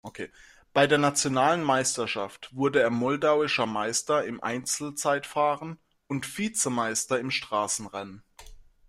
Bei 0.73 0.87
der 0.87 0.97
nationalen 0.97 1.61
Meisterschaft 1.61 2.49
wurde 2.55 2.81
er 2.81 2.89
moldauischer 2.89 3.67
Meister 3.67 4.25
im 4.25 4.41
Einzelzeitfahren 4.43 5.77
und 6.07 6.39
Vizemeister 6.39 7.19
im 7.19 7.29
Straßenrennen. 7.29 8.23